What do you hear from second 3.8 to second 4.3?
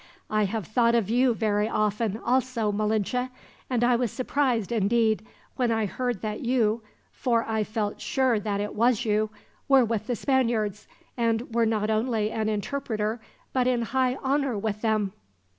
I was